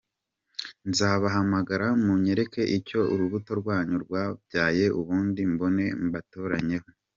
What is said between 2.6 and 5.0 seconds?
icyo urubuto rwanyu rwabyaye